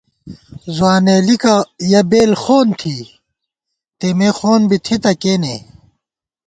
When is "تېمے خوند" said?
3.99-4.63